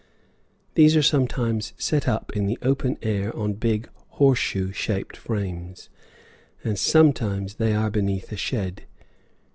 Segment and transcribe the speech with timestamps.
[0.73, 5.89] These are sometimes set up in the open air on big horseshoe shaped frames,
[6.63, 8.85] and sometimes they are beneath a shed.